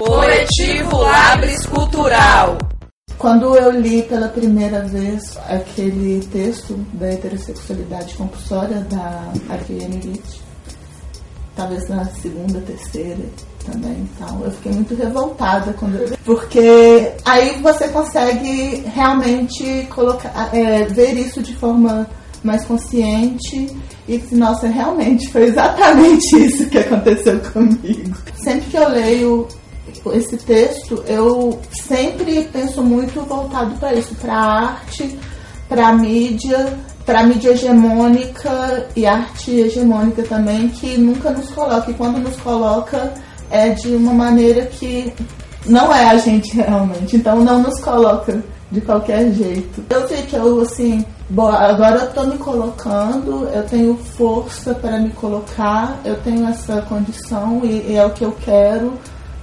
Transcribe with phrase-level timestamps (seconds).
[0.00, 2.56] Coletivo Labres Cultural.
[3.18, 10.40] Quando eu li pela primeira vez aquele texto da heterossexualidade compulsória da Ariane Witt,
[11.54, 13.18] talvez na segunda, terceira
[13.66, 16.16] também, então eu fiquei muito revoltada quando eu...
[16.24, 22.08] porque aí você consegue realmente colocar, é, ver isso de forma
[22.42, 23.68] mais consciente
[24.08, 28.16] e que, nossa, realmente foi exatamente isso que aconteceu comigo.
[28.34, 29.46] Sempre que eu leio
[30.12, 35.18] esse texto, eu sempre penso muito voltado para isso, para arte,
[35.68, 41.90] para mídia, para mídia hegemônica e arte hegemônica também, que nunca nos coloca.
[41.90, 43.12] E quando nos coloca,
[43.50, 45.12] é de uma maneira que
[45.66, 47.16] não é a gente realmente.
[47.16, 49.84] Então não nos coloca de qualquer jeito.
[49.90, 54.98] Eu sei que eu, assim, bom, agora eu tô me colocando, eu tenho força para
[54.98, 58.92] me colocar, eu tenho essa condição e, e é o que eu quero.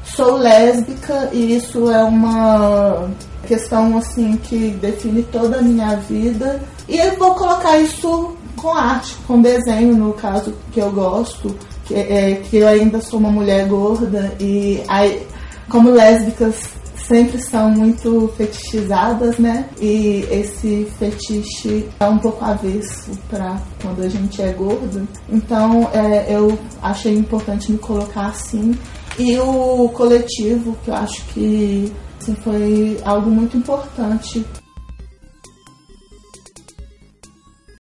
[0.04, 3.10] Sou lésbica e isso é uma
[3.46, 6.62] questão, assim, que define toda a minha vida.
[6.88, 11.94] E eu vou colocar isso com arte, com desenho, no caso que eu gosto, que,
[11.94, 15.26] é, que eu ainda sou uma mulher gorda e aí,
[15.70, 19.70] como lésbicas sempre são muito fetichizadas, né?
[19.80, 25.08] E esse fetiche é um pouco avesso para quando a gente é gordo.
[25.30, 28.78] Então é, eu achei importante me colocar assim.
[29.18, 34.46] E o coletivo, que eu acho que assim, foi algo muito importante